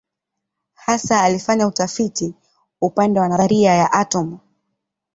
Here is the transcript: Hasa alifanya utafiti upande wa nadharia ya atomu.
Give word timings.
Hasa 0.73 1.21
alifanya 1.23 1.67
utafiti 1.67 2.35
upande 2.81 3.19
wa 3.19 3.27
nadharia 3.29 3.73
ya 3.73 3.91
atomu. 3.93 4.39